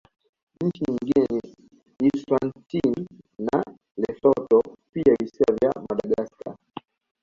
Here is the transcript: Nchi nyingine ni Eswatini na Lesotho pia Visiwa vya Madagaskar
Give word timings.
Nchi 0.65 0.83
nyingine 0.87 1.39
ni 1.99 2.07
Eswatini 2.15 3.07
na 3.47 3.63
Lesotho 4.01 4.61
pia 4.93 5.15
Visiwa 5.19 5.55
vya 5.61 5.71
Madagaskar 5.89 6.57